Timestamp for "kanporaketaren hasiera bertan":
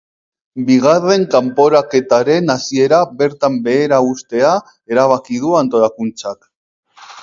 1.35-3.61